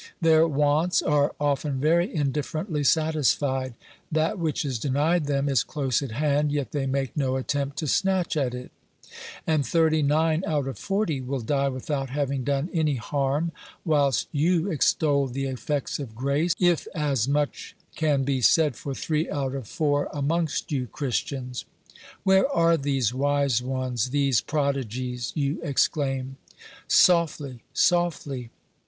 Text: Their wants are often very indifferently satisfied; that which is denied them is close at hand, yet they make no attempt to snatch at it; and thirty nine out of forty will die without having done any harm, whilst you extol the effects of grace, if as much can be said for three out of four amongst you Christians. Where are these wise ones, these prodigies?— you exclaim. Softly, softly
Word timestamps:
Their 0.19 0.47
wants 0.47 1.03
are 1.03 1.35
often 1.39 1.79
very 1.79 2.11
indifferently 2.11 2.83
satisfied; 2.83 3.75
that 4.11 4.39
which 4.39 4.65
is 4.65 4.79
denied 4.79 5.27
them 5.27 5.47
is 5.47 5.61
close 5.63 6.01
at 6.01 6.09
hand, 6.13 6.51
yet 6.51 6.71
they 6.71 6.87
make 6.87 7.15
no 7.15 7.35
attempt 7.35 7.77
to 7.77 7.87
snatch 7.87 8.35
at 8.35 8.55
it; 8.55 8.71
and 9.45 9.63
thirty 9.63 10.01
nine 10.01 10.43
out 10.47 10.67
of 10.67 10.79
forty 10.79 11.21
will 11.21 11.41
die 11.41 11.69
without 11.69 12.09
having 12.09 12.43
done 12.43 12.71
any 12.73 12.95
harm, 12.95 13.51
whilst 13.85 14.27
you 14.31 14.71
extol 14.71 15.27
the 15.27 15.45
effects 15.45 15.99
of 15.99 16.15
grace, 16.15 16.55
if 16.57 16.87
as 16.95 17.27
much 17.27 17.75
can 17.95 18.23
be 18.23 18.41
said 18.41 18.75
for 18.75 18.95
three 18.95 19.29
out 19.29 19.53
of 19.53 19.67
four 19.67 20.09
amongst 20.11 20.71
you 20.71 20.87
Christians. 20.87 21.63
Where 22.23 22.49
are 22.49 22.75
these 22.75 23.13
wise 23.13 23.61
ones, 23.61 24.09
these 24.09 24.41
prodigies?— 24.41 25.31
you 25.35 25.59
exclaim. 25.61 26.37
Softly, 26.87 27.61
softly 27.71 28.49